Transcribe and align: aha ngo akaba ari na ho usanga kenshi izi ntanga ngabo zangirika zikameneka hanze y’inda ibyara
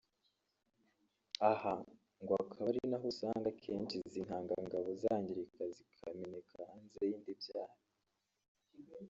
aha 1.51 1.73
ngo 2.21 2.33
akaba 2.43 2.65
ari 2.71 2.81
na 2.89 2.97
ho 3.01 3.05
usanga 3.13 3.47
kenshi 3.61 3.95
izi 4.05 4.19
ntanga 4.27 4.55
ngabo 4.65 4.89
zangirika 5.03 5.61
zikameneka 5.75 6.57
hanze 6.69 6.99
y’inda 7.09 7.29
ibyara 7.35 7.75